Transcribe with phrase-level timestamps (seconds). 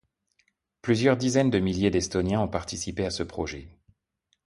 [0.81, 3.67] Plusieurs dizaines de milliers d'Estoniens ont participé à ce projet.